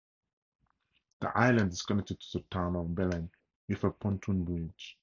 [1.19, 3.29] The island is connected to the town of Belene
[3.69, 4.97] with a pontoon bridge.